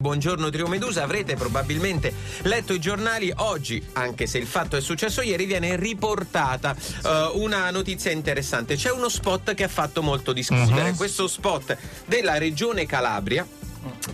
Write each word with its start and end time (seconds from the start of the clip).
Buongiorno 0.00 0.48
Trio 0.50 0.68
Medusa, 0.68 1.02
avrete 1.02 1.34
probabilmente 1.34 2.14
letto 2.42 2.72
i 2.72 2.78
giornali 2.78 3.32
oggi, 3.38 3.84
anche 3.94 4.28
se 4.28 4.38
il 4.38 4.46
fatto 4.46 4.76
è 4.76 4.80
successo 4.80 5.22
ieri, 5.22 5.44
viene 5.44 5.74
riportata 5.74 6.76
uh, 7.02 7.36
una 7.40 7.68
notizia 7.72 8.12
interessante. 8.12 8.76
C'è 8.76 8.92
uno 8.92 9.08
spot 9.08 9.54
che 9.54 9.64
ha 9.64 9.68
fatto 9.68 10.00
molto 10.00 10.32
discutere, 10.32 10.90
uh-huh. 10.90 10.94
questo 10.94 11.26
spot 11.26 11.76
della 12.06 12.38
regione 12.38 12.86
Calabria 12.86 13.44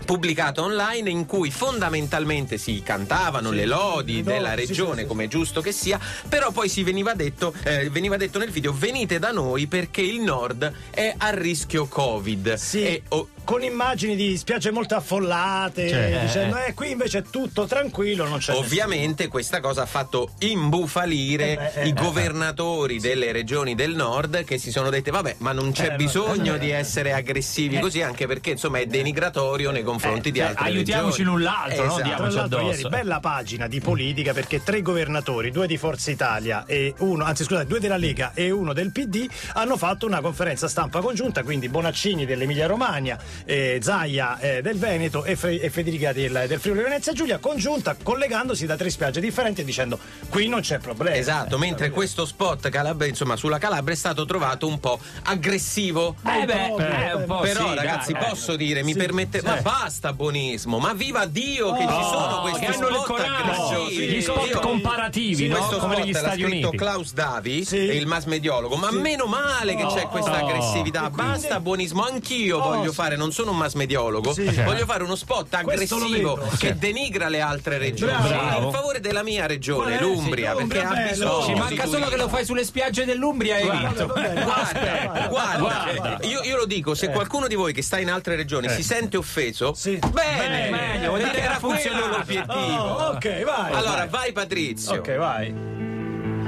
pubblicato 0.05 0.63
online 0.63 1.11
in 1.11 1.27
cui 1.27 1.51
fondamentalmente 1.51 2.59
si 2.59 2.83
cantavano 2.83 3.51
sì, 3.51 3.57
le 3.57 3.67
lodi 3.67 4.23
no, 4.23 4.33
della 4.33 4.55
regione, 4.55 4.97
sì, 4.97 5.01
sì, 5.03 5.07
come 5.07 5.25
è 5.25 5.29
giusto 5.29 5.61
che 5.61 5.73
sia, 5.73 5.99
però 6.29 6.51
poi 6.51 6.69
si 6.69 6.83
veniva 6.83 7.15
detto, 7.15 7.55
eh, 7.65 7.89
veniva 7.91 8.17
detto 8.17 8.39
nel 8.39 8.51
video 8.51 8.73
venite 8.73 9.19
da 9.19 9.33
noi 9.33 9.67
perché 9.67 10.01
il 10.03 10.21
nord 10.21 10.71
è 10.91 11.15
a 11.17 11.31
rischio 11.31 11.87
Covid. 11.87 12.55
Sì. 12.55 12.85
E, 12.85 13.03
oh, 13.09 13.29
con 13.45 13.63
immagini 13.63 14.17
di 14.17 14.37
spiagge 14.37 14.71
molto 14.71 14.97
affollate, 14.97 15.89
cioè, 15.89 16.21
dicendo 16.25 16.57
eh, 16.57 16.73
qui 16.73 16.91
invece 16.93 17.19
è 17.19 17.23
tutto 17.23 17.67
tranquillo, 17.67 18.27
non 18.27 18.39
c'è 18.39 18.55
Ovviamente 18.55 19.09
nessuno. 19.09 19.29
questa 19.29 19.61
cosa 19.61 19.83
ha 19.83 19.87
fatto 19.87 20.31
imbufalire 20.39 21.73
eh, 21.75 21.83
eh, 21.83 21.87
i 21.87 21.91
eh, 21.91 21.93
governatori 21.93 22.99
delle 22.99 23.33
regioni 23.33 23.75
del 23.75 23.95
nord 23.95 24.45
che 24.45 24.57
si 24.59 24.71
sono 24.71 24.89
dette 24.89 25.11
vabbè, 25.11 25.37
ma 25.39 25.53
non 25.53 25.73
c'è 25.73 25.93
eh, 25.93 25.97
bisogno 25.97 26.57
di 26.57 26.71
essere 26.71 27.13
aggressivi 27.13 27.79
così 27.79 28.01
anche 28.01 28.27
perché 28.27 28.51
insomma 28.51 28.79
è 28.79 28.87
denigratorio 28.87 29.71
nei 29.71 29.83
confronti 29.85 30.31
di 30.31 30.41
altre 30.41 30.65
aiutiamoci 30.65 31.19
regioni. 31.19 31.37
l'un 31.37 31.43
l'altro, 31.45 31.85
esatto. 31.85 31.99
no? 31.99 32.03
Diamoci 32.03 32.39
addosso. 32.39 32.65
Ieri, 32.65 32.89
bella 32.89 33.21
pagina 33.21 33.69
di 33.69 33.81
politica 33.81 34.33
perché 34.33 34.63
tre 34.63 34.83
governatori, 34.83 35.51
due 35.51 35.67
di 35.67 35.77
Forza 35.77 36.11
Italia 36.11 36.65
e 36.67 36.95
uno, 36.99 37.25
anzi 37.25 37.45
scusate, 37.45 37.67
due 37.67 37.81
della 37.81 37.97
Lega 37.97 38.33
e 38.35 38.51
uno 38.51 38.73
del 38.73 38.91
PD 38.91 39.29
hanno 39.55 39.77
fatto 39.77 40.07
una 40.07 40.21
conferenza 40.21 40.69
stampa 40.69 41.01
congiunta, 41.01 41.43
quindi 41.43 41.69
Bonaccini 41.69 42.27
dell'Emilia 42.27 42.67
Romagna 42.67 43.19
eh, 43.45 43.79
Zaia 43.83 44.39
eh, 44.39 44.63
del 44.63 44.79
Veneto 44.79 45.25
e, 45.25 45.37
Fe- 45.37 45.61
e 45.61 45.71
Federica 45.71 46.13
del, 46.13 46.45
del 46.49 46.59
Friuli 46.59 46.83
Venezia 46.83 47.13
Giulia, 47.13 47.39
congiunta 47.39 47.97
collegandosi 48.01 48.67
da 48.67 48.77
tre 48.77 48.91
spiagge 48.91 49.21
differenti 49.21 49.61
e 49.61 49.65
dicendo 49.65 49.99
qui 50.29 50.49
non 50.49 50.61
c'è 50.61 50.79
problema. 50.79 51.17
Esatto, 51.17 51.59
mentre 51.59 51.91
questo 51.91 52.25
spot 52.25 52.69
Calabria, 52.69 53.09
insomma, 53.09 53.37
sulla 53.37 53.59
Calabria 53.59 53.95
è 53.95 53.99
stato 53.99 54.25
trovato 54.25 54.67
un 54.67 54.81
po' 54.81 54.99
aggressivo. 55.25 56.17
Eh 56.27 56.45
beh, 56.45 56.67
eh, 56.67 57.15
un 57.15 57.25
po 57.27 57.41
però 57.41 57.69
sì, 57.69 57.75
ragazzi, 57.75 58.13
dai, 58.13 58.29
posso 58.29 58.57
dire, 58.57 58.83
mi 58.83 58.95
permette, 58.95 59.43
ma 59.43 59.57
basta 59.65 60.13
buonismo, 60.13 60.79
ma 60.79 60.93
viva 60.93 61.25
Dio 61.25 61.73
che 61.73 61.85
oh, 61.85 61.89
ci 61.89 62.05
sono 62.05 62.41
questi 62.43 62.73
spot 62.75 63.21
aggressivi. 63.21 64.07
Gli 64.09 64.21
spot 64.21 64.61
comparativi, 64.61 65.35
sì, 65.35 65.49
no? 65.49 65.67
come 65.79 65.97
negli 65.97 66.13
Stati 66.13 66.43
Uniti. 66.43 66.77
Klaus 66.77 67.15
Davi, 67.15 67.65
sì. 67.65 67.77
il 67.79 68.07
mass 68.07 68.25
mediologo, 68.25 68.77
ma 68.77 68.91
meno 68.91 69.25
male 69.25 69.75
che 69.75 69.87
c'è 69.87 70.07
questa 70.09 70.45
aggressività. 70.45 71.09
Basta 71.09 71.61
buonismo, 71.61 72.05
anch'io 72.05 72.61
voglio 72.61 72.93
fare, 72.93 73.17
non 73.17 73.33
sono 73.33 73.53
un 73.53 73.57
mass 73.57 73.73
mediologo, 73.73 74.35
sì. 74.35 74.45
voglio 74.65 74.85
fare 74.85 75.03
uno 75.03 75.17
spot 75.17 75.55
aggressivo 75.55 76.39
che 76.59 76.77
denigra 76.77 77.29
le 77.29 77.41
altre 77.41 77.79
regioni 77.79 78.13
in 78.13 78.71
favore 78.71 79.01
della 79.01 79.23
mia 79.23 79.47
regione, 79.47 79.99
l'Umbria, 79.99 80.55
perché 80.55 80.83
ha 80.83 80.95
bisogno. 81.09 81.47
Ci 81.47 81.55
manca 81.55 81.87
solo 81.87 82.07
che 82.09 82.17
lo 82.17 82.29
fai 82.29 82.45
sulle 82.45 82.65
spiagge 82.65 83.07
dell'Umbria 83.07 83.57
e 83.57 83.65
guarda, 83.65 84.05
guarda, 84.05 85.29
guarda, 85.29 86.19
io, 86.23 86.43
io, 86.43 86.57
lo 86.57 86.67
dico, 86.67 86.95
se 86.95 87.07
eh. 87.07 87.11
qualcuno 87.11 87.47
di 87.47 87.55
voi 87.55 87.73
che 87.73 87.83
sta 87.83 87.99
in 87.99 88.11
altre 88.11 88.37
regioni 88.37 88.69
si 88.69 88.81
eh. 88.81 88.83
sente 88.83 89.17
offeso, 89.17 89.54
sì. 89.75 89.99
bene, 90.11 90.71
meglio, 90.71 91.09
vuol 91.11 91.21
dire 91.21 91.31
che 91.31 91.43
era 91.43 91.59
quello 91.59 92.07
l'obiettivo. 92.09 92.53
Oh, 92.53 93.13
ok, 93.13 93.45
vai. 93.45 93.73
Allora, 93.73 94.07
vai, 94.07 94.09
vai 94.09 94.33
Patrizio. 94.33 94.95
Ok, 94.95 95.17
vai. 95.17 95.73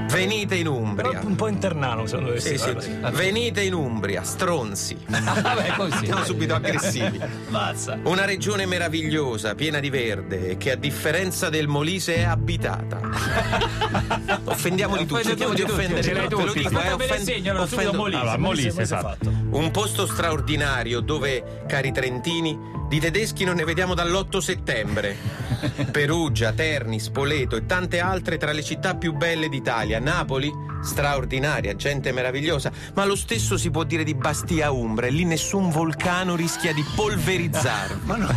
Venite 0.09 0.55
in 0.55 0.69
Umbria. 0.69 1.11
Però 1.11 1.27
un 1.27 1.35
po' 1.35 1.49
internano, 1.49 2.07
secondo 2.07 2.33
me. 2.33 2.41
Sì, 2.41 2.57
sì. 2.57 2.75
Venite 3.13 3.63
in 3.63 3.75
Umbria, 3.75 4.23
stronzi. 4.23 4.97
Vabbè, 5.07 5.75
così. 5.77 6.07
Siamo 6.07 6.25
subito 6.25 6.55
aggressivi. 6.55 7.21
Mazza. 7.49 7.99
Una 8.05 8.25
regione 8.25 8.67
meravigliosa, 8.67 9.55
piena 9.55 9.81
di 9.81 9.91
verde, 9.91 10.57
che 10.57 10.73
a 10.73 10.77
differenza 10.77 11.51
del 11.51 11.67
Molise 11.67 12.17
è 12.17 12.23
abitata. 12.23 13.01
Offendiamoli 14.45 15.07
tutti, 15.07 15.25
cerchiamo 15.25 15.55
di 15.55 15.63
offendere. 15.63 16.03
Ce 16.03 16.13
l'hai 16.13 16.29
tutti. 16.29 16.61
Dico, 16.61 16.81
eh, 16.81 16.93
offend- 16.93 17.23
segnano 17.23 17.63
offendo 17.63 17.93
Molise. 17.93 18.21
Allora, 18.21 18.39
Molise, 18.39 18.81
esatto. 18.81 19.33
Un 19.51 19.71
posto 19.71 20.07
straordinario 20.07 21.01
dove, 21.01 21.65
cari 21.67 21.93
trentini, 21.93 22.59
di 22.89 23.01
tedeschi 23.01 23.45
non 23.45 23.57
ne 23.57 23.65
vediamo 23.65 23.95
dall'8 23.95 24.39
settembre. 24.39 25.17
Perugia, 25.91 26.53
Terni, 26.53 27.01
Spoleto 27.01 27.57
e 27.57 27.67
tante 27.67 27.99
altre 27.99 28.37
tra 28.37 28.53
le 28.53 28.63
città 28.63 28.95
più 28.95 29.13
belle 29.13 29.49
d'Italia. 29.49 29.99
Napoli, 29.99 30.53
straordinaria, 30.83 31.75
gente 31.75 32.13
meravigliosa, 32.13 32.71
ma 32.95 33.05
lo 33.05 33.17
stesso 33.17 33.57
si 33.57 33.71
può 33.71 33.85
dire 33.85 34.05
di 34.05 34.15
Bastia 34.15 34.71
Umbra 34.71 35.07
e 35.07 35.11
lì 35.11 35.25
nessun 35.25 35.71
vulcano 35.71 36.37
rischia 36.37 36.73
di 36.73 36.85
polverizzarvi. 36.95 38.01
ma 38.07 38.17
no, 38.17 38.29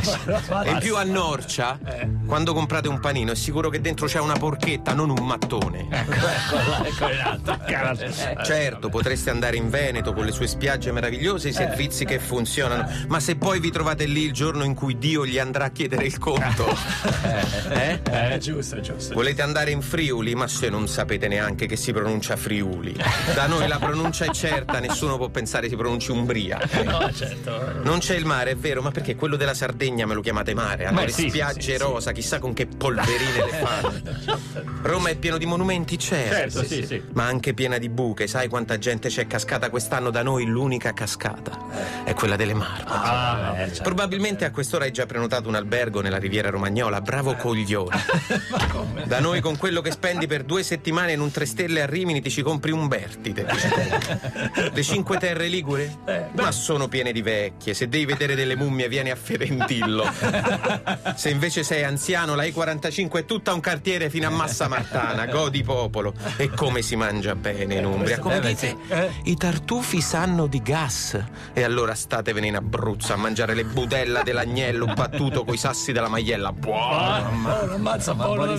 e 0.63 0.77
più 0.79 0.95
a 0.95 1.03
Norcia, 1.03 1.79
eh. 1.85 2.09
quando 2.25 2.53
comprate 2.53 2.87
un 2.87 2.99
panino 2.99 3.31
è 3.31 3.35
sicuro 3.35 3.69
che 3.69 3.81
dentro 3.81 4.07
c'è 4.07 4.19
una 4.19 4.35
porchetta, 4.35 4.93
non 4.93 5.09
un 5.09 5.25
mattone. 5.25 5.87
Ecco, 5.89 6.11
ecco, 6.11 7.07
ecco, 7.07 7.07
ecco. 7.07 8.43
Certo, 8.49 8.89
potreste 8.89 9.29
andare 9.29 9.57
in 9.57 9.69
Veneto 9.69 10.13
con 10.13 10.25
le 10.25 10.31
sue 10.31 10.47
spiagge 10.47 10.91
meravigliose 10.91 11.47
e 11.47 11.51
i 11.51 11.53
servizi 11.53 12.05
che 12.05 12.19
funzionano, 12.19 12.87
ma 13.07 13.19
se 13.19 13.35
poi 13.35 13.59
vi 13.59 13.71
trovate 13.71 14.05
lì 14.05 14.23
il 14.23 14.33
giorno 14.33 14.63
in 14.63 14.73
cui 14.73 14.97
Dio 14.97 15.25
gli 15.25 15.37
andrà 15.37 15.65
a 15.65 15.69
chiedere 15.69 16.05
il 16.05 16.17
conto. 16.17 16.67
eh? 17.69 17.99
eh? 18.09 18.37
giusto, 18.39 18.79
giusto. 18.79 19.13
Volete 19.13 19.41
andare 19.41 19.71
in 19.71 19.81
Friuli, 19.81 20.35
ma 20.35 20.47
se 20.47 20.69
non 20.69 20.87
sapete 20.87 21.27
neanche 21.27 21.65
che 21.65 21.75
si 21.75 21.91
pronuncia 21.91 22.28
Friuli. 22.35 22.95
Da 23.33 23.47
noi 23.47 23.67
la 23.67 23.77
pronuncia 23.77 24.25
è 24.25 24.29
certa, 24.29 24.79
nessuno 24.79 25.17
può 25.17 25.29
pensare 25.29 25.69
si 25.69 25.75
pronunci 25.75 26.11
Umbria. 26.11 26.59
No, 26.83 27.11
certo. 27.13 27.81
Non 27.83 27.99
c'è 27.99 28.15
il 28.15 28.25
mare, 28.25 28.51
è 28.51 28.55
vero, 28.55 28.81
ma 28.81 28.91
perché 28.91 29.15
quello 29.15 29.35
della 29.35 29.53
Sardegna 29.53 30.05
me 30.05 30.13
lo 30.13 30.21
chiamate 30.21 30.53
mare? 30.53 30.85
Hanno 30.85 31.01
le 31.01 31.11
sì, 31.11 31.29
spiagge 31.29 31.73
sì, 31.73 31.77
rosa, 31.77 32.09
sì. 32.09 32.15
chissà 32.15 32.39
con 32.39 32.53
che 32.53 32.67
polverine 32.67 33.45
le 33.45 33.51
fanno. 33.51 34.37
Roma 34.81 35.09
è 35.09 35.15
pieno 35.15 35.37
di 35.37 35.45
monumenti, 35.45 35.97
certo, 35.97 36.61
certo 36.61 36.63
sì, 36.63 36.85
sì. 36.85 37.01
ma 37.13 37.25
anche 37.25 37.53
piena 37.53 37.77
di 37.77 37.89
buche. 37.89 38.27
Sai 38.27 38.47
quanta 38.47 38.77
gente 38.77 39.09
c'è 39.09 39.27
cascata 39.27 39.69
quest'anno 39.69 40.09
da 40.09 40.23
noi? 40.23 40.45
L'unica 40.45 40.93
cascata 40.93 42.03
è 42.03 42.13
quella 42.13 42.35
delle 42.35 42.53
Marmore. 42.53 42.83
Ah, 42.87 43.53
eh, 43.55 43.67
certo. 43.67 43.83
Probabilmente 43.83 44.07
Probabilmente 44.19 44.45
a 44.45 44.51
quest'ora 44.51 44.85
hai 44.85 44.91
già 44.91 45.05
prenotato 45.05 45.47
un 45.49 45.55
albergo 45.55 46.01
nella 46.01 46.17
Riviera 46.17 46.49
Romagnola, 46.49 46.99
bravo 46.99 47.35
coglione. 47.35 47.97
Da 49.05 49.19
noi 49.19 49.39
con 49.39 49.57
quello 49.57 49.81
che 49.81 49.91
spendi 49.91 50.27
per 50.27 50.43
due 50.43 50.61
settimane 50.61 51.13
in 51.13 51.19
un 51.19 51.31
tre 51.31 51.45
stelle 51.45 51.81
a 51.81 51.85
Rimini 51.85 52.18
ti 52.21 52.29
ci 52.29 52.41
compri 52.41 52.71
un 52.71 52.87
Bertite. 52.87 53.45
Le 54.73 54.83
cinque 54.83 55.17
terre 55.17 55.47
ligure? 55.47 55.97
Eh, 56.05 56.25
Ma 56.33 56.51
sono 56.51 56.87
piene 56.87 57.11
di 57.11 57.21
vecchie. 57.21 57.73
Se 57.73 57.87
devi 57.87 58.05
vedere 58.05 58.35
delle 58.35 58.55
mummie 58.55 58.87
vieni 58.87 59.09
a 59.11 59.15
Ferentillo. 59.15 60.05
Se 61.15 61.29
invece 61.29 61.63
sei 61.63 61.83
anziano, 61.83 62.35
la 62.35 62.43
E45 62.43 63.19
è 63.19 63.25
tutta 63.25 63.53
un 63.53 63.59
cartiere 63.59 64.09
fino 64.09 64.27
a 64.27 64.29
Massa 64.29 64.67
Martana. 64.67 65.25
Godi 65.27 65.63
popolo. 65.63 66.13
E 66.37 66.49
come 66.49 66.81
si 66.81 66.95
mangia 66.95 67.35
bene 67.35 67.75
in 67.75 67.85
Umbria. 67.85 68.19
Come 68.19 68.39
dite, 68.39 68.77
i 69.23 69.35
tartufi 69.35 70.01
sanno 70.01 70.47
di 70.47 70.61
gas. 70.61 71.21
E 71.53 71.63
allora 71.63 71.93
statevene 71.93 72.47
in 72.47 72.55
Abruzzo 72.55 73.13
a 73.13 73.17
mangiare 73.17 73.53
le 73.53 73.63
budella 73.63 74.21
dell'agnello 74.23 74.85
battuto 74.85 75.43
coi 75.43 75.57
sassi 75.57 75.91
della 75.91 76.07
maiella. 76.07 76.51
Buona! 76.51 77.77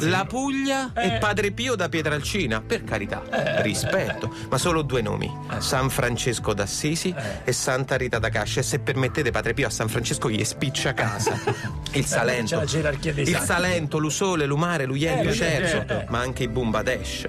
La 0.00 0.24
Puglia 0.24 0.92
eh. 0.94 1.06
e 1.06 1.18
Padre 1.18 1.50
Pio 1.50 1.74
da 1.74 1.88
Pietralcina, 1.88 2.60
per 2.60 2.84
carità, 2.84 3.22
eh. 3.30 3.49
Rispetto, 3.58 4.32
ma 4.48 4.58
solo 4.58 4.82
due 4.82 5.02
nomi: 5.02 5.32
eh. 5.50 5.60
San 5.60 5.90
Francesco 5.90 6.54
d'Assisi 6.54 7.14
eh. 7.16 7.40
e 7.44 7.52
Santa 7.52 7.96
Rita 7.96 8.18
da 8.18 8.28
Cascia. 8.28 8.60
E 8.60 8.62
se 8.62 8.78
permettete, 8.78 9.30
Padre 9.30 9.54
Pio 9.54 9.66
a 9.66 9.70
San 9.70 9.88
Francesco 9.88 10.30
gli 10.30 10.44
spiccia 10.44 10.94
casa. 10.94 11.78
Il 11.92 12.06
Salento, 12.06 12.60
il 12.60 13.38
Salento, 13.38 13.98
l'Usole, 13.98 14.46
l'Umare, 14.46 14.84
l'Uiello, 14.84 15.32
Cerzo, 15.32 15.84
ma 16.08 16.20
anche 16.20 16.44
i 16.44 16.48
Bumbadesh. 16.48 17.26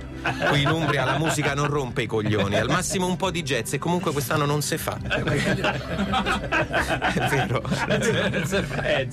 Qui 0.49 0.61
in 0.61 0.69
Umbria 0.69 1.03
la 1.03 1.17
musica 1.17 1.53
non 1.55 1.67
rompe 1.67 2.03
i 2.03 2.05
coglioni, 2.05 2.55
al 2.55 2.69
massimo 2.69 3.07
un 3.07 3.17
po' 3.17 3.31
di 3.31 3.41
jazz 3.41 3.73
e 3.73 3.79
comunque 3.79 4.11
quest'anno 4.11 4.45
non 4.45 4.61
si 4.61 4.77
fa. 4.77 4.97
È 5.09 5.21
vero. 7.27 7.61
eh, 8.83 9.07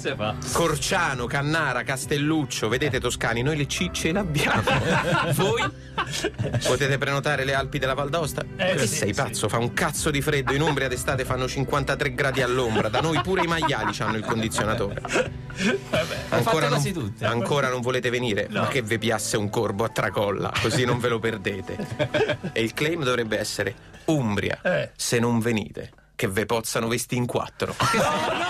Corciano, 0.53 1.27
Cannara, 1.27 1.83
Castelluccio, 1.83 2.69
vedete 2.69 3.01
Toscani, 3.01 3.43
noi 3.43 3.57
le 3.57 3.67
cicce 3.67 4.13
le 4.13 4.19
abbiamo. 4.19 4.63
Voi 5.33 5.65
potete 6.67 6.99
prenotare 6.99 7.45
le 7.45 7.55
Alpi 7.55 7.79
della 7.79 7.95
Val 7.95 8.11
d'Aosta? 8.11 8.45
Eh, 8.57 8.75
che 8.75 8.87
sì, 8.87 8.97
sei 8.97 9.15
sì. 9.15 9.23
pazzo? 9.23 9.49
Fa 9.49 9.59
un 9.59 9.73
cazzo 9.73 10.11
di 10.11 10.21
freddo. 10.21 10.53
In 10.53 10.61
Umbria 10.61 10.89
d'estate 10.89 11.25
fanno 11.25 11.49
53 11.49 12.15
gradi 12.15 12.43
all'ombra. 12.43 12.89
Da 12.89 13.01
noi 13.01 13.21
pure 13.23 13.45
i 13.45 13.47
maiali 13.47 13.97
hanno 13.99 14.17
il 14.17 14.25
condizionatore. 14.25 15.38
Vabbè, 15.91 16.17
ancora, 16.29 16.69
non, 16.69 17.15
ancora 17.23 17.69
non 17.69 17.81
volete 17.81 18.11
venire? 18.11 18.47
No. 18.49 18.63
Ma 18.63 18.69
che 18.69 18.83
vi 18.83 18.99
piasse 18.99 19.37
un 19.37 19.51
corbo 19.51 19.85
a 19.85 19.89
tracolla, 19.89 20.53
così 20.61 20.85
non 20.85 20.99
ve 21.01 21.09
lo 21.09 21.19
perdete. 21.19 22.37
E 22.53 22.63
il 22.63 22.75
claim 22.75 23.03
dovrebbe 23.03 23.39
essere 23.39 23.75
Umbria, 24.07 24.61
eh. 24.63 24.91
se 24.97 25.19
non 25.19 25.39
venite, 25.41 25.93
che 26.15 26.29
ve 26.29 26.47
pozzano 26.47 26.89
vesti 26.89 27.17
in 27.17 27.27
quattro. 27.27 27.75